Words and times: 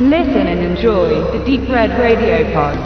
Listen 0.00 0.46
and 0.46 0.60
enjoy 0.60 1.08
the 1.32 1.44
Deep 1.44 1.68
Red 1.68 1.90
Radio 1.98 2.44
Pod. 2.54 2.78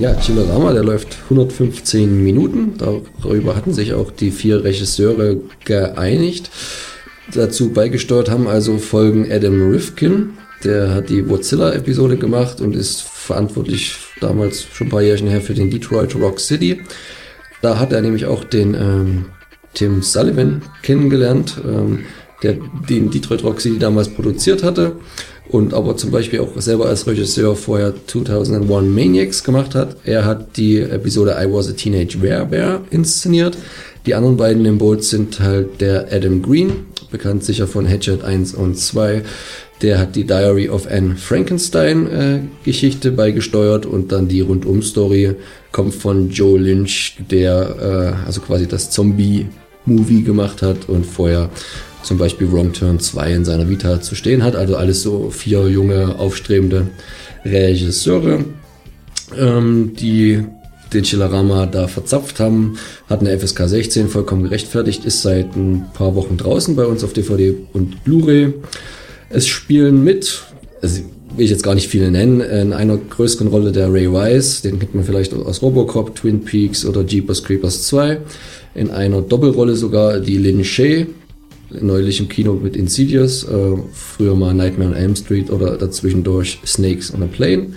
Ja, 0.00 0.16
Chillerama, 0.20 0.72
der 0.72 0.82
läuft 0.82 1.16
115 1.30 2.24
Minuten. 2.24 2.74
Darüber 2.76 3.54
hatten 3.54 3.72
sich 3.72 3.94
auch 3.94 4.10
die 4.10 4.32
vier 4.32 4.64
Regisseure 4.64 5.36
geeinigt. 5.64 6.50
Dazu 7.32 7.72
beigesteuert 7.72 8.28
haben 8.28 8.48
also 8.48 8.78
Folgen 8.78 9.30
Adam 9.30 9.70
Rifkin, 9.70 10.30
der 10.64 10.92
hat 10.92 11.08
die 11.08 11.22
Godzilla-Episode 11.22 12.16
gemacht 12.16 12.60
und 12.60 12.74
ist 12.74 13.02
verantwortlich 13.02 13.94
damals 14.20 14.64
schon 14.72 14.88
ein 14.88 14.90
paar 14.90 15.02
Jährchen 15.02 15.28
her 15.28 15.40
für 15.40 15.54
den 15.54 15.70
Detroit 15.70 16.16
Rock 16.16 16.40
City. 16.40 16.82
Da 17.60 17.78
hat 17.78 17.92
er 17.92 18.02
nämlich 18.02 18.26
auch 18.26 18.42
den 18.42 18.74
ähm, 18.74 19.26
Tim 19.74 20.02
Sullivan 20.02 20.62
kennengelernt, 20.82 21.56
ähm, 21.64 22.00
der 22.42 22.56
den 22.88 23.10
Detroit 23.10 23.60
City 23.60 23.78
damals 23.78 24.08
produziert 24.08 24.62
hatte 24.62 24.96
und 25.48 25.74
aber 25.74 25.96
zum 25.96 26.10
Beispiel 26.10 26.40
auch 26.40 26.60
selber 26.60 26.86
als 26.86 27.06
Regisseur 27.06 27.54
vorher 27.56 27.94
2001 28.06 28.88
Maniacs 28.88 29.44
gemacht 29.44 29.74
hat. 29.74 29.96
Er 30.04 30.24
hat 30.24 30.56
die 30.56 30.78
Episode 30.78 31.36
I 31.38 31.52
Was 31.52 31.68
a 31.68 31.72
Teenage 31.72 32.18
Bear 32.18 32.80
inszeniert. 32.90 33.56
Die 34.06 34.14
anderen 34.14 34.36
beiden 34.36 34.64
im 34.64 34.78
Boot 34.78 35.04
sind 35.04 35.40
halt 35.40 35.80
der 35.80 36.08
Adam 36.10 36.42
Green, 36.42 36.86
bekannt 37.10 37.44
sicher 37.44 37.68
von 37.68 37.86
Hatchet 37.88 38.24
1 38.24 38.54
und 38.54 38.76
2. 38.76 39.22
Der 39.82 39.98
hat 39.98 40.16
die 40.16 40.24
Diary 40.24 40.68
of 40.68 40.88
Anne 40.90 41.16
Frankenstein 41.16 42.06
äh, 42.10 42.40
Geschichte 42.64 43.12
beigesteuert 43.12 43.84
und 43.84 44.10
dann 44.10 44.28
die 44.28 44.40
Rundum-Story 44.40 45.34
kommt 45.70 45.94
von 45.94 46.30
Joe 46.30 46.58
Lynch, 46.58 47.16
der 47.30 48.16
äh, 48.22 48.26
also 48.26 48.40
quasi 48.40 48.66
das 48.66 48.90
Zombie-Movie 49.86 50.22
gemacht 50.22 50.62
hat 50.62 50.88
und 50.88 51.06
vorher 51.06 51.50
zum 52.02 52.18
Beispiel 52.18 52.50
Wrong 52.50 52.72
Turn 52.72 52.98
2 52.98 53.32
in 53.32 53.44
seiner 53.44 53.68
Vita 53.68 54.00
zu 54.00 54.14
stehen 54.14 54.42
hat. 54.42 54.56
Also 54.56 54.76
alles 54.76 55.02
so 55.02 55.30
vier 55.30 55.68
junge, 55.68 56.18
aufstrebende 56.18 56.88
Regisseure, 57.44 58.44
ähm, 59.38 59.92
die 59.98 60.44
den 60.92 61.04
Chillerama 61.04 61.66
da 61.66 61.88
verzapft 61.88 62.38
haben, 62.38 62.76
hat 63.08 63.20
eine 63.20 63.38
FSK 63.38 63.66
16 63.66 64.08
vollkommen 64.08 64.42
gerechtfertigt, 64.42 65.06
ist 65.06 65.22
seit 65.22 65.56
ein 65.56 65.86
paar 65.94 66.14
Wochen 66.14 66.36
draußen 66.36 66.76
bei 66.76 66.84
uns 66.84 67.02
auf 67.02 67.14
DVD 67.14 67.54
und 67.72 68.04
Blu-ray. 68.04 68.52
Es 69.30 69.48
spielen 69.48 70.04
mit, 70.04 70.42
also 70.82 71.00
will 71.36 71.44
ich 71.44 71.50
jetzt 71.50 71.62
gar 71.62 71.74
nicht 71.74 71.88
viele 71.88 72.10
nennen, 72.10 72.40
in 72.40 72.72
einer 72.72 72.96
größeren 72.96 73.48
Rolle 73.48 73.72
der 73.72 73.92
Ray 73.92 74.10
Wise, 74.10 74.62
den 74.62 74.78
kennt 74.78 74.94
man 74.94 75.04
vielleicht 75.04 75.34
aus 75.34 75.62
Robocop, 75.62 76.14
Twin 76.14 76.44
Peaks 76.44 76.84
oder 76.84 77.04
Jeepers 77.04 77.42
Creepers 77.42 77.84
2. 77.84 78.18
In 78.74 78.90
einer 78.90 79.22
Doppelrolle 79.22 79.76
sogar 79.76 80.20
die 80.20 80.38
Lin 80.38 80.64
Shay, 80.64 81.06
neulich 81.80 82.20
im 82.20 82.28
Kino 82.28 82.54
mit 82.54 82.76
Insidious, 82.76 83.44
äh, 83.44 83.76
früher 83.92 84.34
mal 84.34 84.54
Nightmare 84.54 84.90
on 84.90 84.96
Elm 84.96 85.16
Street 85.16 85.50
oder 85.50 85.76
dazwischendurch 85.76 86.58
Snakes 86.64 87.12
on 87.12 87.22
a 87.22 87.26
Plane. 87.26 87.68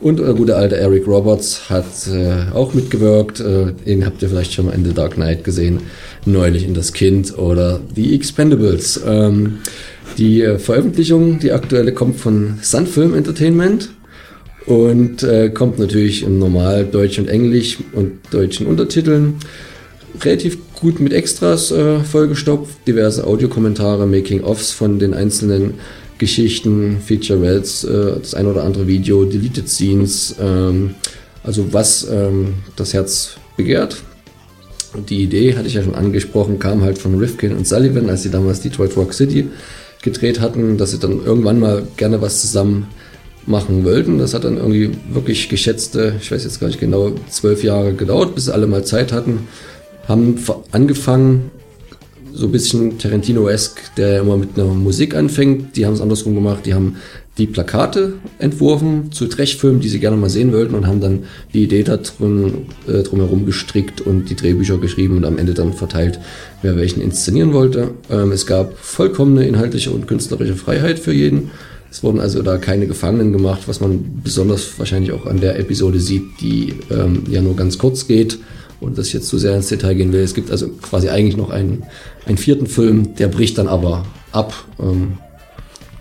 Und 0.00 0.18
der 0.18 0.34
gute 0.34 0.56
alte 0.56 0.76
Eric 0.76 1.06
Roberts 1.06 1.70
hat 1.70 1.86
äh, 2.12 2.52
auch 2.52 2.74
mitgewirkt. 2.74 3.40
Äh, 3.40 3.72
den 3.86 4.04
habt 4.04 4.22
ihr 4.22 4.28
vielleicht 4.28 4.52
schon 4.52 4.66
mal 4.66 4.72
in 4.72 4.84
The 4.84 4.92
Dark 4.92 5.14
Knight 5.14 5.44
gesehen, 5.44 5.80
neulich 6.26 6.64
in 6.64 6.74
Das 6.74 6.92
Kind 6.92 7.38
oder 7.38 7.80
The 7.94 8.14
Expendables. 8.14 9.00
Ähm, 9.06 9.60
die 10.18 10.42
äh, 10.42 10.58
Veröffentlichung, 10.58 11.38
die 11.38 11.52
aktuelle, 11.52 11.92
kommt 11.92 12.16
von 12.16 12.58
Sunfilm 12.62 13.14
Entertainment 13.14 13.90
und 14.66 15.22
äh, 15.22 15.50
kommt 15.50 15.78
natürlich 15.78 16.22
im 16.22 16.38
Normal 16.38 16.86
Deutsch 16.86 17.18
und 17.18 17.28
Englisch 17.28 17.78
und 17.92 18.12
deutschen 18.30 18.66
Untertiteln. 18.66 19.34
Relativ 20.22 20.58
gut 20.74 21.00
mit 21.00 21.12
Extras 21.12 21.70
äh, 21.70 22.00
vollgestopft, 22.00 22.86
diverse 22.86 23.26
Audiokommentare, 23.26 24.06
Making-ofs 24.06 24.70
von 24.70 24.98
den 24.98 25.12
einzelnen 25.12 25.74
Geschichten, 26.18 26.98
Featurettes, 27.04 27.84
äh, 27.84 28.18
das 28.20 28.34
ein 28.34 28.46
oder 28.46 28.62
andere 28.62 28.86
Video, 28.86 29.24
Deleted 29.24 29.68
Scenes, 29.68 30.36
ähm, 30.40 30.94
also 31.42 31.72
was 31.72 32.06
ähm, 32.10 32.54
das 32.76 32.94
Herz 32.94 33.36
begehrt. 33.56 34.02
Und 34.94 35.10
die 35.10 35.24
Idee, 35.24 35.56
hatte 35.56 35.66
ich 35.66 35.74
ja 35.74 35.82
schon 35.82 35.96
angesprochen, 35.96 36.60
kam 36.60 36.82
halt 36.82 36.98
von 36.98 37.18
Rifkin 37.18 37.56
und 37.56 37.66
Sullivan, 37.66 38.08
als 38.08 38.22
sie 38.22 38.30
damals 38.30 38.60
Detroit 38.60 38.96
Rock 38.96 39.12
City 39.12 39.48
gedreht 40.04 40.40
hatten, 40.40 40.78
dass 40.78 40.92
sie 40.92 40.98
dann 40.98 41.24
irgendwann 41.24 41.58
mal 41.58 41.82
gerne 41.96 42.22
was 42.22 42.40
zusammen 42.42 42.86
machen 43.46 43.84
wollten. 43.84 44.18
Das 44.18 44.34
hat 44.34 44.44
dann 44.44 44.56
irgendwie 44.56 44.92
wirklich 45.10 45.48
geschätzte, 45.48 46.14
ich 46.20 46.30
weiß 46.30 46.44
jetzt 46.44 46.60
gar 46.60 46.68
nicht 46.68 46.78
genau, 46.78 47.12
zwölf 47.28 47.64
Jahre 47.64 47.94
gedauert, 47.94 48.34
bis 48.34 48.48
alle 48.48 48.66
mal 48.66 48.84
Zeit 48.84 49.12
hatten. 49.12 49.48
Haben 50.06 50.38
angefangen, 50.70 51.50
so 52.34 52.46
ein 52.46 52.52
bisschen 52.52 52.98
Tarantino-esque, 52.98 53.94
der 53.96 54.20
immer 54.20 54.36
mit 54.36 54.58
einer 54.58 54.66
Musik 54.66 55.14
anfängt. 55.14 55.76
Die 55.76 55.86
haben 55.86 55.94
es 55.94 56.00
andersrum 56.00 56.34
gemacht. 56.34 56.66
Die 56.66 56.74
haben 56.74 56.96
die 57.38 57.46
Plakate 57.46 58.14
entworfen 58.38 59.10
zu 59.12 59.26
Trechfilmen, 59.26 59.80
die 59.80 59.88
sie 59.88 60.00
gerne 60.00 60.16
mal 60.16 60.30
sehen 60.30 60.52
wollten 60.52 60.74
und 60.74 60.86
haben 60.86 61.00
dann 61.00 61.24
die 61.52 61.64
Idee 61.64 61.82
da 61.82 61.96
drum, 61.96 62.66
äh, 62.86 63.02
drumherum 63.02 63.46
gestrickt 63.46 64.00
und 64.00 64.30
die 64.30 64.36
Drehbücher 64.36 64.78
geschrieben 64.78 65.16
und 65.16 65.24
am 65.24 65.38
Ende 65.38 65.54
dann 65.54 65.72
verteilt, 65.72 66.20
wer 66.62 66.76
welchen 66.76 67.00
inszenieren 67.00 67.52
wollte. 67.52 67.90
Ähm, 68.10 68.32
es 68.32 68.46
gab 68.46 68.78
vollkommene 68.78 69.46
inhaltliche 69.46 69.90
und 69.90 70.06
künstlerische 70.06 70.54
Freiheit 70.54 70.98
für 70.98 71.12
jeden. 71.12 71.50
Es 71.90 72.02
wurden 72.02 72.20
also 72.20 72.42
da 72.42 72.56
keine 72.58 72.88
Gefangenen 72.88 73.32
gemacht, 73.32 73.62
was 73.66 73.80
man 73.80 74.20
besonders 74.22 74.78
wahrscheinlich 74.78 75.12
auch 75.12 75.26
an 75.26 75.40
der 75.40 75.58
Episode 75.58 76.00
sieht, 76.00 76.40
die 76.40 76.74
ähm, 76.90 77.24
ja 77.28 77.40
nur 77.40 77.54
ganz 77.54 77.78
kurz 77.78 78.06
geht 78.08 78.38
und 78.84 78.98
das 78.98 79.12
jetzt 79.12 79.28
zu 79.28 79.38
sehr 79.38 79.56
ins 79.56 79.68
Detail 79.68 79.94
gehen 79.94 80.12
will. 80.12 80.22
Es 80.22 80.34
gibt 80.34 80.50
also 80.50 80.68
quasi 80.68 81.08
eigentlich 81.08 81.36
noch 81.36 81.50
einen, 81.50 81.84
einen 82.26 82.38
vierten 82.38 82.66
Film, 82.66 83.16
der 83.16 83.28
bricht 83.28 83.58
dann 83.58 83.68
aber 83.68 84.04
ab. 84.32 84.54
Ähm, 84.80 85.18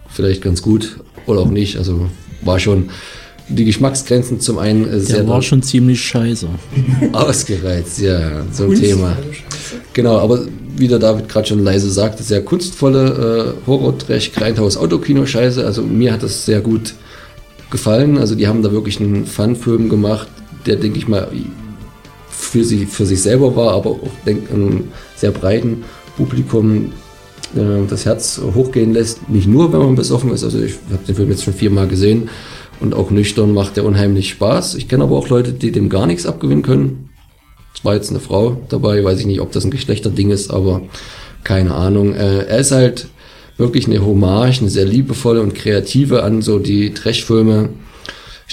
vielleicht 0.10 0.42
ganz 0.42 0.62
gut 0.62 0.98
oder 1.26 1.42
auch 1.42 1.50
nicht. 1.50 1.78
Also 1.78 2.08
war 2.42 2.60
schon 2.60 2.90
die 3.50 3.66
Geschmacksgrenzen 3.66 4.40
zum 4.40 4.58
einen 4.58 4.88
äh, 4.88 5.00
sehr. 5.00 5.18
Der 5.18 5.28
war 5.28 5.42
schon 5.42 5.62
ziemlich 5.62 6.02
scheiße. 6.02 6.48
Ausgereizt, 7.14 8.00
ja, 8.00 8.44
so 8.52 8.66
ein 8.66 8.76
Thema. 8.76 9.18
Genau, 9.94 10.18
aber 10.18 10.46
wie 10.76 10.88
der 10.88 11.00
David 11.00 11.30
gerade 11.30 11.48
schon 11.48 11.64
leise 11.64 11.92
sagte, 11.92 12.24
sehr 12.24 12.44
kunstvolle 12.44 13.56
äh, 13.64 13.68
Horror-Trash, 13.68 14.32
Grindhouse, 14.32 14.78
Autokino-Scheiße. 14.78 15.66
Also 15.66 15.84
mir 15.84 16.14
hat 16.14 16.24
das 16.24 16.46
sehr 16.46 16.62
gut 16.62 16.96
gefallen. 17.70 18.18
Also 18.18 18.36
die 18.36 18.48
haben 18.48 18.64
da 18.64 18.72
wirklich 18.72 19.00
einen 19.00 19.26
Fun-Film 19.26 19.90
gemacht, 19.90 20.28
der, 20.66 20.78
denke 20.78 20.98
ich 20.98 21.08
mal, 21.08 21.28
für, 22.54 22.64
sie, 22.64 22.86
für 22.86 23.08
sich 23.08 23.20
selber 23.20 23.56
war, 23.56 23.72
aber 23.74 23.90
auch 23.90 24.12
denk, 24.28 24.52
einem 24.52 24.90
sehr 25.16 25.32
breiten 25.32 25.84
Publikum 26.16 26.92
äh, 27.56 27.88
das 27.90 28.06
Herz 28.06 28.40
hochgehen 28.54 28.94
lässt. 28.94 29.28
Nicht 29.28 29.48
nur, 29.48 29.74
wenn 29.74 29.80
man 29.80 29.96
besoffen 29.96 30.32
ist. 30.32 30.44
Also 30.44 30.62
ich 30.62 30.76
habe 30.92 31.04
den 31.08 31.16
Film 31.16 31.32
jetzt 31.32 31.44
schon 31.44 31.56
viermal 31.56 31.88
gesehen 31.88 32.30
und 32.80 32.94
auch 32.94 33.10
nüchtern 33.10 33.56
macht 33.56 33.76
der 33.76 33.86
unheimlich 33.86 34.30
Spaß. 34.30 34.76
Ich 34.76 34.88
kenne 34.88 35.06
aber 35.06 35.18
auch 35.18 35.30
Leute, 35.30 35.52
die 35.52 35.72
dem 35.72 35.90
gar 35.90 36.06
nichts 36.06 36.28
abgewinnen 36.28 36.62
können. 36.62 37.10
Es 37.74 37.84
war 37.84 37.96
jetzt 37.96 38.12
eine 38.12 38.20
Frau 38.20 38.62
dabei, 38.70 39.04
weiß 39.04 39.20
ich 39.20 39.26
nicht, 39.26 39.42
ob 39.42 39.52
das 39.52 39.66
ein 39.66 39.72
Geschlechterding 39.72 40.30
ist, 40.30 40.52
aber 40.52 40.84
keine 41.44 41.74
Ahnung. 41.74 42.14
Äh, 42.14 42.44
er 42.44 42.60
ist 42.60 42.72
halt 42.72 43.08
wirklich 43.58 43.88
eine 43.88 44.06
Hommage, 44.06 44.60
eine 44.60 44.70
sehr 44.70 44.86
liebevolle 44.86 45.42
und 45.42 45.56
kreative 45.56 46.22
an 46.22 46.44
so 46.44 46.60
die 46.60 46.94
Trashfilme. 46.94 47.70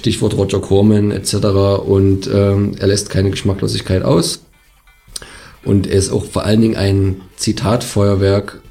Stichwort 0.00 0.36
Roger 0.36 0.60
Corman 0.60 1.10
etc. 1.10 1.34
Und 1.86 2.28
ähm, 2.32 2.72
er 2.78 2.86
lässt 2.86 3.10
keine 3.10 3.30
Geschmacklosigkeit 3.30 4.02
aus. 4.02 4.40
Und 5.62 5.86
er 5.86 5.98
ist 5.98 6.10
auch 6.10 6.24
vor 6.24 6.44
allen 6.44 6.62
Dingen 6.62 6.76
ein 6.76 7.20
Zitatfeuerwerk 7.36 8.62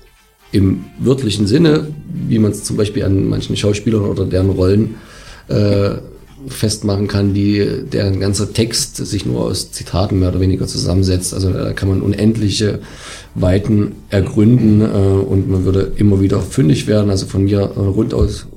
im 0.52 0.86
wörtlichen 0.98 1.46
Sinne, 1.46 1.88
wie 2.12 2.40
man 2.40 2.52
es 2.52 2.64
zum 2.64 2.78
Beispiel 2.78 3.04
an 3.04 3.30
manchen 3.30 3.56
Schauspielern 3.56 4.02
oder 4.02 4.26
deren 4.26 4.50
Rollen 4.50 4.96
äh, 5.48 5.98
festmachen 6.48 7.08
kann, 7.08 7.36
die 7.36 7.84
deren 7.92 8.20
ganzer 8.20 8.52
Text 8.54 8.96
sich 8.96 9.26
nur 9.26 9.42
aus 9.42 9.72
Zitaten 9.72 10.20
mehr 10.20 10.30
oder 10.30 10.40
weniger 10.40 10.66
zusammensetzt. 10.66 11.34
Also 11.34 11.52
da 11.52 11.74
kann 11.74 11.90
man 11.90 12.02
unendliche 12.02 12.80
Weiten 13.36 13.92
ergründen 14.10 14.82
äh, 14.82 14.86
und 14.86 15.50
man 15.50 15.66
würde 15.66 15.92
immer 15.98 16.22
wieder 16.22 16.42
fündig 16.42 16.88
werden. 16.88 17.12
Also 17.12 17.28
von 17.28 17.44
mir 17.44 17.60
äh, 17.60 17.80
rundaus 17.80 18.48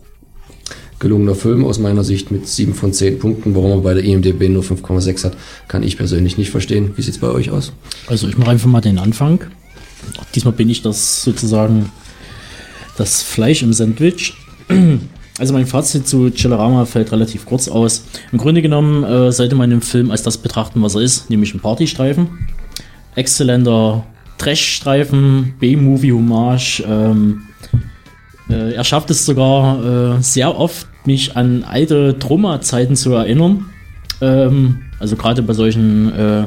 gelungener 1.03 1.35
Film 1.35 1.65
aus 1.67 1.79
meiner 1.79 2.05
Sicht 2.05 2.31
mit 2.31 2.49
sieben 2.49 2.75
von 2.75 2.95
zehn 2.95 3.19
Punkten. 3.19 3.55
Warum 3.55 3.73
er 3.73 3.79
bei 3.79 3.93
der 3.93 4.05
IMDB 4.05 4.49
nur 4.49 4.63
5,6 4.63 5.25
hat, 5.25 5.37
kann 5.69 5.83
ich 5.83 5.99
persönlich 5.99 6.39
nicht 6.39 6.51
verstehen. 6.51 6.93
Wie 6.97 7.03
sieht's 7.03 7.19
bei 7.19 7.29
euch 7.29 7.51
aus? 7.51 7.73
Also 8.07 8.29
ich 8.29 8.39
mache 8.39 8.53
einfach 8.53 8.69
mal 8.69 8.81
den 8.81 8.99
Anfang. 8.99 9.41
Diesmal 10.35 10.55
bin 10.55 10.71
ich 10.71 10.81
das 10.81 11.23
sozusagen 11.23 11.91
das 12.97 13.23
Fleisch 13.23 13.63
im 13.63 13.75
Sandwich. 13.75 14.35
Also 15.39 15.55
mein 15.55 15.67
Fazit 15.67 16.07
zu 16.07 16.31
Chillerama 16.31 16.85
fällt 16.85 17.11
relativ 17.11 17.47
kurz 17.47 17.67
aus. 17.67 18.05
Im 18.33 18.39
Grunde 18.39 18.61
genommen 18.61 19.03
äh, 19.03 19.33
sollte 19.33 19.55
man 19.55 19.71
den 19.71 19.81
Film 19.81 20.11
als 20.11 20.23
das 20.23 20.37
betrachten, 20.37 20.83
was 20.83 20.95
er 20.95 21.01
ist, 21.01 21.31
nämlich 21.31 21.55
ein 21.55 21.59
Partystreifen. 21.59 22.47
Exzellenter 23.15 24.05
Trash-Streifen, 24.37 25.55
B-Movie-Hommage. 25.59 26.85
Ähm, 26.87 27.45
äh, 28.51 28.75
er 28.75 28.85
schafft 28.85 29.11
es 29.11 29.25
sogar 29.25 30.19
äh, 30.19 30.23
sehr 30.23 30.55
oft, 30.55 30.87
mich 31.07 31.37
an 31.37 31.65
alte 31.65 32.19
Troma-Zeiten 32.19 32.97
zu 32.97 33.13
erinnern. 33.13 33.67
Ähm, 34.21 34.83
also 34.99 35.17
gerade 35.17 35.43
bei 35.43 35.53
solchen 35.53 36.13
äh, 36.13 36.47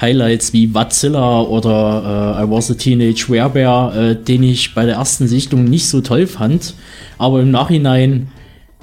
Highlights 0.00 0.52
wie 0.52 0.72
Watzilla 0.74 1.40
oder 1.40 2.36
äh, 2.38 2.44
I 2.44 2.50
Was 2.50 2.70
a 2.70 2.74
Teenage 2.74 3.28
Werebear, 3.28 3.96
äh, 3.96 4.16
den 4.16 4.42
ich 4.44 4.74
bei 4.74 4.86
der 4.86 4.96
ersten 4.96 5.26
Sichtung 5.26 5.64
nicht 5.64 5.88
so 5.88 6.00
toll 6.00 6.26
fand. 6.26 6.74
Aber 7.18 7.40
im 7.40 7.50
Nachhinein, 7.50 8.28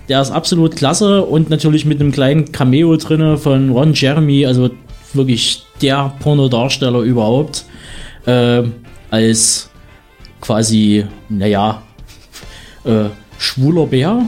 der 0.10 0.22
ist 0.22 0.32
absolut 0.32 0.76
klasse 0.76 1.24
und 1.24 1.50
natürlich 1.50 1.86
mit 1.86 2.02
einem 2.02 2.12
kleinen 2.12 2.52
Cameo 2.52 2.96
drinne 2.98 3.38
von 3.38 3.72
Ron 3.72 3.94
Jeremy, 3.94 4.46
also 4.46 4.70
wirklich 5.14 5.64
der 5.82 6.14
Pornodarsteller 6.20 7.00
überhaupt, 7.00 7.66
äh, 8.26 8.64
als 9.10 9.70
quasi, 10.42 11.06
naja, 11.30 11.82
äh, 12.84 13.06
schwuler 13.38 13.88
Bär. 13.88 14.28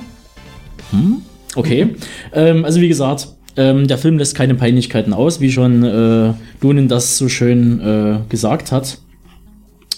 Hm? 0.91 1.21
Okay. 1.55 1.95
Ähm, 2.33 2.65
also 2.65 2.81
wie 2.81 2.87
gesagt, 2.87 3.27
ähm, 3.55 3.87
der 3.87 3.97
Film 3.97 4.17
lässt 4.17 4.35
keine 4.35 4.55
Peinlichkeiten 4.55 5.13
aus, 5.13 5.41
wie 5.41 5.51
schon 5.51 5.83
äh, 5.83 6.33
Lunin 6.61 6.87
das 6.87 7.17
so 7.17 7.27
schön 7.27 7.81
äh, 7.81 8.19
gesagt 8.29 8.71
hat. 8.71 8.99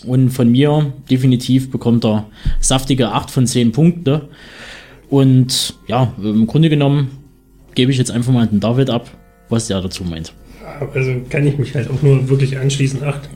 Und 0.05 0.29
von 0.29 0.49
mir 0.49 0.93
definitiv 1.09 1.69
bekommt 1.69 2.05
er 2.05 2.25
saftige 2.61 3.09
8 3.09 3.29
von 3.29 3.45
10 3.45 3.73
Punkte. 3.73 4.29
Und 5.09 5.75
ja, 5.87 6.13
im 6.21 6.47
Grunde 6.47 6.69
genommen 6.69 7.09
gebe 7.75 7.91
ich 7.91 7.97
jetzt 7.97 8.11
einfach 8.11 8.31
mal 8.31 8.47
den 8.47 8.61
David 8.61 8.89
ab, 8.89 9.09
was 9.49 9.67
der 9.67 9.81
dazu 9.81 10.03
meint. 10.03 10.33
Also 10.93 11.15
kann 11.29 11.45
ich 11.45 11.57
mich 11.57 11.75
halt 11.75 11.89
auch 11.89 12.01
nur 12.01 12.29
wirklich 12.29 12.57
anschließen. 12.57 13.03
8 13.03 13.29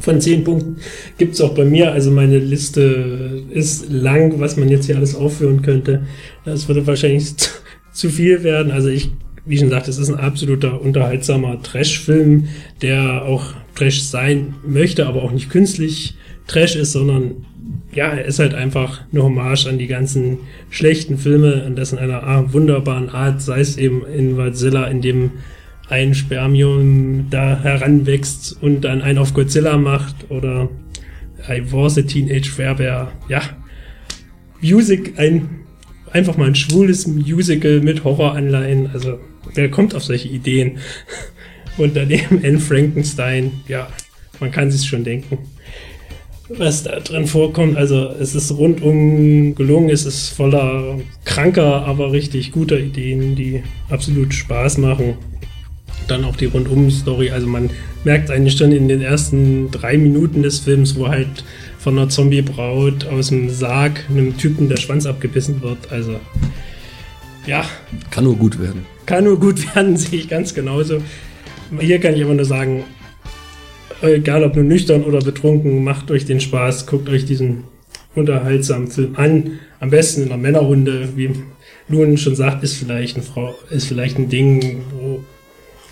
von 0.00 0.20
10 0.20 0.44
Punkten 0.44 0.76
gibt 1.18 1.34
es 1.34 1.40
auch 1.40 1.54
bei 1.54 1.64
mir. 1.64 1.92
Also 1.92 2.10
meine 2.10 2.38
Liste 2.38 3.42
ist 3.50 3.90
lang, 3.90 4.40
was 4.40 4.56
man 4.56 4.68
jetzt 4.68 4.86
hier 4.86 4.96
alles 4.96 5.14
aufführen 5.14 5.62
könnte. 5.62 6.06
Das 6.44 6.68
würde 6.68 6.86
wahrscheinlich 6.86 7.36
zu, 7.36 7.50
zu 7.92 8.10
viel 8.10 8.42
werden. 8.42 8.72
Also 8.72 8.88
ich 8.88 9.10
wie 9.46 9.58
schon 9.58 9.68
gesagt, 9.68 9.88
es 9.88 9.98
ist 9.98 10.08
ein 10.08 10.18
absoluter 10.18 10.80
unterhaltsamer 10.80 11.62
Trash-Film, 11.62 12.48
der 12.82 13.24
auch 13.24 13.52
Trash 13.74 14.02
sein 14.02 14.54
möchte, 14.66 15.06
aber 15.06 15.22
auch 15.22 15.32
nicht 15.32 15.50
künstlich 15.50 16.14
Trash 16.46 16.76
ist, 16.76 16.92
sondern 16.92 17.44
ja, 17.92 18.08
er 18.08 18.24
ist 18.24 18.38
halt 18.38 18.54
einfach 18.54 19.02
eine 19.12 19.22
Hommage 19.22 19.66
an 19.66 19.78
die 19.78 19.86
ganzen 19.86 20.38
schlechten 20.70 21.18
Filme 21.18 21.64
und 21.66 21.76
das 21.76 21.92
in 21.92 21.98
einer 21.98 22.52
wunderbaren 22.52 23.08
Art, 23.08 23.40
sei 23.40 23.60
es 23.60 23.76
eben 23.76 24.04
in 24.06 24.36
Godzilla, 24.36 24.86
in 24.86 25.00
dem 25.00 25.30
ein 25.88 26.14
Spermium 26.14 27.28
da 27.30 27.60
heranwächst 27.62 28.56
und 28.62 28.82
dann 28.82 29.02
einen 29.02 29.18
auf 29.18 29.34
Godzilla 29.34 29.76
macht 29.76 30.30
oder 30.30 30.68
I 31.48 31.62
was 31.70 31.98
a 31.98 32.02
Teenage 32.02 32.50
Fairbear, 32.50 33.12
ja, 33.28 33.42
Music, 34.60 35.18
ein 35.18 35.64
einfach 36.10 36.36
mal 36.36 36.46
ein 36.46 36.54
schwules 36.54 37.06
Musical 37.06 37.80
mit 37.80 38.04
Horroranleihen, 38.04 38.88
also 38.94 39.18
wer 39.54 39.70
kommt 39.70 39.94
auf 39.94 40.04
solche 40.04 40.28
Ideen? 40.28 40.78
Und 41.76 41.96
daneben 41.96 42.40
Anne 42.44 42.60
Frankenstein, 42.60 43.50
ja, 43.66 43.88
man 44.38 44.52
kann 44.52 44.70
sich 44.70 44.88
schon 44.88 45.02
denken, 45.02 45.38
was 46.48 46.84
da 46.84 47.00
drin 47.00 47.26
vorkommt. 47.26 47.76
Also 47.76 48.10
es 48.20 48.36
ist 48.36 48.52
rundum 48.52 49.56
gelungen, 49.56 49.90
es 49.90 50.06
ist 50.06 50.28
voller 50.28 51.00
kranker, 51.24 51.84
aber 51.84 52.12
richtig 52.12 52.52
guter 52.52 52.78
Ideen, 52.78 53.34
die 53.34 53.64
absolut 53.90 54.32
Spaß 54.32 54.78
machen. 54.78 55.16
Dann 56.08 56.24
auch 56.24 56.36
die 56.36 56.46
Rundum-Story, 56.46 57.30
also 57.30 57.46
man 57.46 57.70
merkt 58.04 58.30
eigentlich 58.30 58.56
schon 58.56 58.72
in 58.72 58.88
den 58.88 59.00
ersten 59.00 59.70
drei 59.70 59.96
Minuten 59.96 60.42
des 60.42 60.60
Films, 60.60 60.96
wo 60.96 61.08
halt 61.08 61.44
von 61.78 61.98
einer 61.98 62.08
Zombie-Braut 62.08 63.06
aus 63.06 63.28
dem 63.28 63.48
Sarg 63.48 64.04
einem 64.10 64.36
Typen 64.36 64.68
der 64.68 64.76
Schwanz 64.76 65.06
abgebissen 65.06 65.62
wird. 65.62 65.90
Also 65.90 66.20
ja. 67.46 67.64
Kann 68.10 68.24
nur 68.24 68.36
gut 68.36 68.60
werden. 68.60 68.86
Kann 69.06 69.24
nur 69.24 69.38
gut 69.38 69.74
werden, 69.74 69.96
sehe 69.96 70.20
ich 70.20 70.28
ganz 70.28 70.54
genauso. 70.54 71.02
Hier 71.80 71.98
kann 71.98 72.14
ich 72.14 72.20
immer 72.20 72.34
nur 72.34 72.44
sagen, 72.44 72.84
egal 74.02 74.44
ob 74.44 74.56
nur 74.56 74.64
nüchtern 74.64 75.02
oder 75.04 75.20
betrunken, 75.20 75.84
macht 75.84 76.10
euch 76.10 76.24
den 76.24 76.40
Spaß, 76.40 76.86
guckt 76.86 77.08
euch 77.08 77.24
diesen 77.24 77.64
unterhaltsamen 78.14 78.88
Film 78.88 79.16
an. 79.16 79.58
Am 79.80 79.90
besten 79.90 80.22
in 80.22 80.28
einer 80.28 80.40
Männerrunde, 80.40 81.10
wie 81.16 81.30
Luan 81.88 82.16
schon 82.16 82.36
sagt, 82.36 82.62
ist 82.62 82.76
vielleicht 82.76 83.16
eine 83.16 83.24
Frau, 83.24 83.54
ist 83.70 83.86
vielleicht 83.86 84.18
ein 84.18 84.28
Ding, 84.28 84.82
wo, 84.92 85.22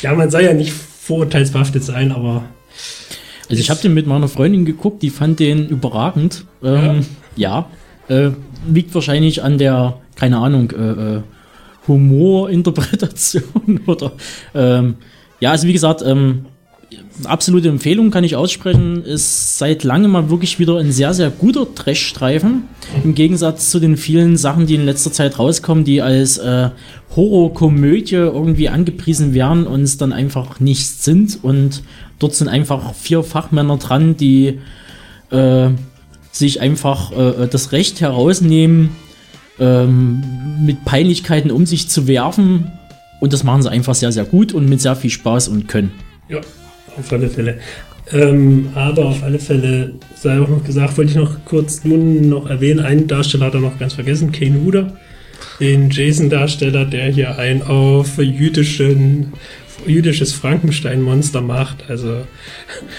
ja, 0.03 0.15
man 0.15 0.31
soll 0.31 0.43
ja 0.43 0.53
nicht 0.53 0.73
vorurteilsbehaftet 0.73 1.85
sein, 1.85 2.13
aber. 2.13 2.45
Also 3.49 3.61
ich 3.61 3.71
habe 3.71 3.81
den 3.81 3.95
mit 3.95 4.07
meiner 4.07 4.29
Freundin 4.29 4.65
geguckt, 4.65 5.03
die 5.03 5.11
fand 5.11 5.41
den 5.41 5.69
überragend. 5.69 6.45
Ähm, 6.63 7.07
ja, 7.37 7.69
ja 8.09 8.27
äh, 8.27 8.31
liegt 8.71 8.95
wahrscheinlich 8.95 9.43
an 9.43 9.59
der, 9.59 10.01
keine 10.15 10.39
Ahnung, 10.39 10.71
äh, 10.71 11.17
äh 11.17 11.23
Humorinterpretation 11.89 13.81
oder 13.87 14.13
ähm, 14.55 14.95
ja, 15.41 15.51
also 15.51 15.67
wie 15.67 15.73
gesagt, 15.73 16.01
ähm, 16.07 16.47
absolute 17.25 17.69
Empfehlung 17.69 18.11
kann 18.11 18.25
ich 18.25 18.37
aussprechen. 18.37 19.05
Ist 19.05 19.59
seit 19.59 19.85
langem 19.85 20.13
mal 20.13 20.31
wirklich 20.31 20.59
wieder 20.59 20.79
ein 20.79 20.93
sehr, 20.93 21.15
sehr 21.15 21.31
guter 21.31 21.67
Trash-Streifen. 21.75 22.65
Im 23.05 23.15
Gegensatz 23.15 23.71
zu 23.71 23.81
den 23.81 23.97
vielen 23.97 24.37
Sachen, 24.37 24.67
die 24.67 24.75
in 24.75 24.85
letzter 24.85 25.13
Zeit 25.13 25.39
rauskommen, 25.39 25.85
die 25.85 26.03
als 26.03 26.39
äh, 26.39 26.71
Horrorkomödie 27.15 28.15
irgendwie 28.15 28.69
angepriesen 28.69 29.35
werden 29.35 29.67
und 29.67 29.83
es 29.83 29.99
dann 29.99 30.13
einfach 30.13 30.61
nichts 30.61 31.05
sind. 31.05 31.39
Und 31.43 31.83
dort 32.19 32.35
sind 32.35 32.49
einfach 32.49 32.95
vier 32.95 33.23
Fachmänner 33.23 33.77
dran, 33.77 34.17
die 34.17 34.61
äh, 35.31 35.71
sich 36.31 36.61
einfach 36.61 37.13
äh, 37.13 37.47
das 37.49 37.73
Recht 37.73 38.01
herausnehmen, 38.01 38.91
ähm, 39.59 40.23
mit 40.65 40.85
Peinlichkeiten 40.85 41.51
um 41.51 41.67
sich 41.67 41.89
zu 41.89 42.07
werfen. 42.07 42.73
Und 43.21 43.33
das 43.33 43.45
machen 43.45 43.63
sie 43.63 43.71
einfach 43.71 43.95
sehr, 43.95 44.11
sehr 44.11 44.25
gut 44.25 44.53
und 44.53 44.69
mit 44.69 44.81
sehr 44.81 44.97
viel 44.97 45.11
Spaß 45.11 45.49
und 45.49 45.69
können. 45.69 45.93
Ja, 46.29 46.41
auf 46.99 47.13
alle 47.13 47.29
Fälle. 47.29 47.59
Ähm, 48.13 48.69
aber 48.75 49.07
auf 49.07 49.23
alle 49.23 49.39
Fälle 49.39 49.93
sei 50.15 50.41
auch 50.41 50.49
noch 50.49 50.65
gesagt, 50.65 50.99
wollte 50.99 51.13
ich 51.13 51.17
noch 51.17 51.45
kurz 51.45 51.85
nun 51.85 52.29
noch 52.29 52.49
erwähnen, 52.49 52.81
einen 52.81 53.07
Darsteller 53.07 53.47
hat 53.47 53.55
er 53.55 53.61
noch 53.61 53.79
ganz 53.79 53.95
vergessen, 53.95 54.33
Kane 54.33 54.61
Huder, 54.63 54.97
den 55.61 55.91
Jason-Darsteller, 55.91 56.85
der 56.85 57.07
hier 57.11 57.39
ein 57.39 57.63
auf 57.63 58.19
jüdischen 58.19 59.33
jüdisches 59.87 60.33
Frankenstein-Monster 60.33 61.41
macht. 61.41 61.85
Also 61.89 62.19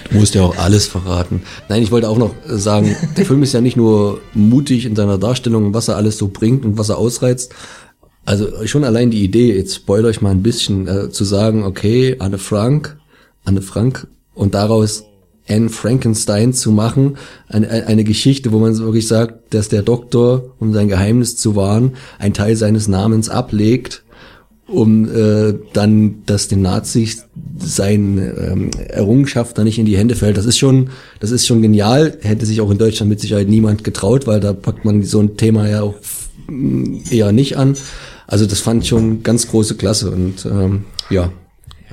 du 0.10 0.18
musst 0.18 0.36
ja 0.36 0.42
auch 0.44 0.58
alles 0.58 0.88
verraten. 0.88 1.44
Nein, 1.70 1.84
ich 1.84 1.92
wollte 1.92 2.10
auch 2.10 2.18
noch 2.18 2.36
sagen, 2.46 2.96
der 3.18 3.26
Film 3.26 3.44
ist 3.44 3.54
ja 3.54 3.62
nicht 3.62 3.78
nur 3.78 4.22
mutig 4.34 4.86
in 4.86 4.96
seiner 4.96 5.18
Darstellung, 5.18 5.74
was 5.74 5.88
er 5.88 5.96
alles 5.96 6.18
so 6.18 6.28
bringt 6.28 6.66
und 6.66 6.78
was 6.78 6.90
er 6.90 6.98
ausreizt. 6.98 7.54
Also 8.26 8.66
schon 8.66 8.84
allein 8.84 9.12
die 9.12 9.24
Idee, 9.24 9.56
jetzt 9.56 9.76
spoiler 9.76 10.10
ich 10.10 10.22
mal 10.22 10.32
ein 10.32 10.44
bisschen, 10.44 10.88
äh, 10.88 11.10
zu 11.10 11.24
sagen, 11.24 11.64
okay, 11.64 12.16
Anne 12.20 12.38
Frank, 12.38 12.98
Anne 13.44 13.62
Frank 13.62 14.08
und 14.34 14.54
daraus 14.54 15.06
Anne 15.48 15.70
Frankenstein 15.70 16.54
zu 16.54 16.72
machen, 16.72 17.18
eine, 17.50 17.70
eine 17.70 18.04
Geschichte, 18.04 18.52
wo 18.52 18.60
man 18.60 18.78
wirklich 18.78 19.08
sagt, 19.08 19.54
dass 19.54 19.68
der 19.68 19.82
Doktor, 19.82 20.44
um 20.60 20.74
sein 20.74 20.88
Geheimnis 20.88 21.36
zu 21.36 21.56
wahren, 21.56 21.94
ein 22.18 22.34
Teil 22.34 22.56
seines 22.56 22.88
Namens 22.88 23.30
ablegt 23.30 24.04
um 24.68 25.10
äh, 25.14 25.54
dann, 25.74 26.24
dass 26.26 26.48
den 26.48 26.62
Nazis 26.62 27.26
sein 27.58 28.18
ähm, 28.18 28.72
Errungenschaft 28.88 29.58
da 29.58 29.64
nicht 29.64 29.78
in 29.78 29.86
die 29.86 29.98
Hände 29.98 30.16
fällt. 30.16 30.38
Das 30.38 30.46
ist 30.46 30.58
schon, 30.58 30.90
das 31.20 31.32
ist 31.32 31.46
schon 31.46 31.62
genial. 31.62 32.18
Hätte 32.22 32.46
sich 32.46 32.62
auch 32.62 32.72
in 32.72 32.78
Deutschland 32.78 33.10
mit 33.10 33.20
Sicherheit 33.20 33.50
niemand 33.50 33.84
getraut, 33.84 34.26
weil 34.26 34.40
da 34.40 34.54
packt 34.54 34.86
man 34.86 35.04
so 35.04 35.20
ein 35.20 35.38
Thema 35.38 35.68
ja 35.68 35.82
auch 35.82 35.96
mm, 36.48 37.00
eher 37.12 37.32
nicht 37.32 37.58
an. 37.58 37.76
Also 38.26 38.46
das 38.46 38.62
fand 38.62 38.84
ich 38.84 38.90
schon 38.90 39.22
ganz 39.22 39.48
große 39.50 39.76
Klasse 39.76 40.12
und 40.12 40.46
ähm, 40.46 40.86
ja, 41.10 41.32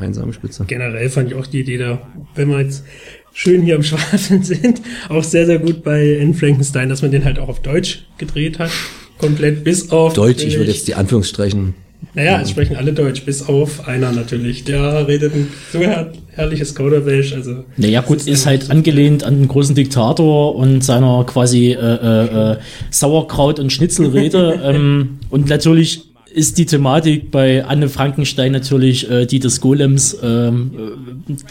einsame 0.00 0.32
Spitze. 0.32 0.64
Generell 0.66 1.08
fand 1.08 1.30
ich 1.30 1.34
auch 1.36 1.46
die 1.46 1.60
Idee 1.60 1.78
da, 1.78 2.00
wenn 2.34 2.48
wir 2.48 2.60
jetzt 2.60 2.84
schön 3.32 3.62
hier 3.62 3.76
am 3.76 3.82
Schwafeln 3.82 4.42
sind, 4.42 4.80
auch 5.08 5.24
sehr, 5.24 5.46
sehr 5.46 5.58
gut 5.58 5.82
bei 5.82 6.16
N. 6.16 6.34
Frankenstein, 6.34 6.88
dass 6.88 7.02
man 7.02 7.10
den 7.10 7.24
halt 7.24 7.38
auch 7.38 7.48
auf 7.48 7.60
Deutsch 7.60 8.06
gedreht 8.18 8.58
hat. 8.58 8.70
Komplett 9.18 9.64
bis 9.64 9.90
auf. 9.90 10.14
Deutsch, 10.14 10.44
ich 10.44 10.56
würde 10.56 10.70
jetzt 10.70 10.88
die 10.88 10.94
Anführungsstreichen 10.94 11.74
naja, 12.14 12.40
es 12.40 12.50
sprechen 12.50 12.76
alle 12.76 12.92
Deutsch, 12.92 13.24
bis 13.24 13.46
auf 13.46 13.86
einer 13.86 14.10
natürlich. 14.10 14.64
Der 14.64 15.06
redet 15.06 15.34
ein 15.34 15.48
so 15.72 15.78
her 15.78 16.12
herrliches 16.30 16.74
Kauderwelsch. 16.74 17.34
Also, 17.34 17.64
naja, 17.76 18.00
gut, 18.00 18.18
ist, 18.18 18.28
ist 18.28 18.46
halt 18.46 18.70
angelehnt 18.70 19.22
an 19.22 19.38
den 19.38 19.48
großen 19.48 19.74
Diktator 19.74 20.56
und 20.56 20.82
seiner 20.82 21.24
quasi 21.24 21.72
äh, 21.72 21.76
äh, 21.76 22.52
äh 22.52 22.56
Sauerkraut- 22.90 23.60
und 23.60 23.72
Schnitzelrede. 23.72 24.60
ähm, 24.64 25.18
und 25.30 25.48
natürlich 25.48 26.09
ist 26.32 26.58
die 26.58 26.66
Thematik 26.66 27.30
bei 27.30 27.64
Anne 27.64 27.88
Frankenstein 27.88 28.52
natürlich 28.52 29.10
äh, 29.10 29.26
die 29.26 29.40
des 29.40 29.60
Golems, 29.60 30.14
äh, 30.14 30.52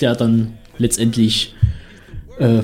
der 0.02 0.16
dann 0.16 0.54
letztendlich 0.78 1.54
äh, 2.40 2.62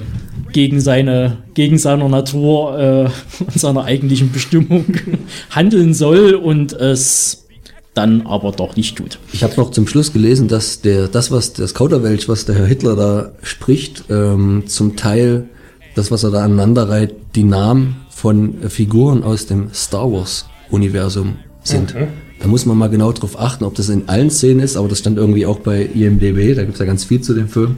gegen 0.51 0.79
seine 0.79 1.37
gegen 1.53 1.77
seiner 1.77 2.07
Natur 2.07 2.79
äh, 2.79 3.43
und 3.43 3.59
seiner 3.59 3.83
eigentlichen 3.83 4.31
Bestimmung 4.31 4.85
handeln 5.49 5.93
soll 5.93 6.35
und 6.35 6.73
es 6.73 7.45
dann 7.93 8.27
aber 8.27 8.51
doch 8.51 8.75
nicht 8.75 8.97
tut. 8.97 9.19
Ich 9.31 9.43
habe 9.43 9.55
noch 9.55 9.71
zum 9.71 9.87
Schluss 9.87 10.11
gelesen, 10.11 10.47
dass 10.49 10.81
der 10.81 11.07
das, 11.07 11.31
was 11.31 11.53
das 11.53 11.73
Kauderwelsch, 11.73 12.27
was 12.27 12.45
der 12.45 12.55
Herr 12.55 12.65
Hitler 12.65 12.95
da 12.95 13.31
spricht, 13.41 14.05
ähm, 14.09 14.63
zum 14.67 14.97
Teil 14.97 15.49
das, 15.95 16.11
was 16.11 16.23
er 16.23 16.31
da 16.31 16.43
aneinander 16.43 16.89
reiht, 16.89 17.15
die 17.35 17.45
Namen 17.45 17.97
von 18.09 18.69
Figuren 18.69 19.23
aus 19.23 19.45
dem 19.45 19.73
Star 19.73 20.11
Wars 20.11 20.45
Universum 20.69 21.35
sind. 21.67 21.95
Mhm. 21.95 22.07
Da 22.39 22.47
muss 22.47 22.65
man 22.65 22.77
mal 22.77 22.89
genau 22.89 23.11
drauf 23.11 23.39
achten, 23.39 23.63
ob 23.63 23.75
das 23.75 23.89
in 23.89 24.07
allen 24.09 24.29
Szenen 24.29 24.59
ist, 24.59 24.75
aber 24.77 24.87
das 24.87 24.99
stand 24.99 25.17
irgendwie 25.17 25.45
auch 25.45 25.59
bei 25.59 25.83
IMDB, 25.83 26.55
da 26.55 26.63
gibt's 26.63 26.79
ja 26.79 26.85
ganz 26.85 27.03
viel 27.05 27.21
zu 27.21 27.33
dem 27.33 27.47
Film, 27.47 27.77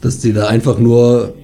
dass 0.00 0.18
die 0.18 0.32
da 0.32 0.48
einfach 0.48 0.78
nur, 0.78 1.34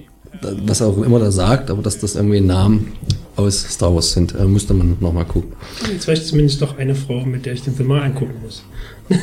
was 0.65 0.81
auch 0.81 1.01
immer 1.01 1.19
da 1.19 1.31
sagt, 1.31 1.69
aber 1.69 1.81
dass 1.81 1.99
das 1.99 2.15
irgendwie 2.15 2.41
Namen 2.41 2.93
aus 3.35 3.63
Star 3.63 3.93
Wars 3.93 4.13
sind. 4.13 4.35
Da 4.35 4.45
müsste 4.45 4.73
man 4.73 4.97
nochmal 4.99 5.25
gucken. 5.25 5.53
Jetzt 5.91 6.07
weiß 6.07 6.19
ich 6.19 6.25
zumindest 6.25 6.61
doch 6.61 6.77
eine 6.77 6.95
Frau, 6.95 7.25
mit 7.25 7.45
der 7.45 7.53
ich 7.53 7.63
den 7.63 7.73
Film 7.73 7.89
mal 7.89 8.01
angucken 8.01 8.35
muss. 8.43 8.63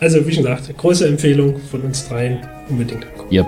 also, 0.00 0.26
wie 0.26 0.32
schon 0.32 0.44
gesagt, 0.44 0.76
große 0.76 1.06
Empfehlung 1.06 1.56
von 1.70 1.80
uns 1.82 2.06
dreien. 2.06 2.38
Unbedingt 2.68 3.06
angucken. 3.06 3.34
Yep. 3.34 3.46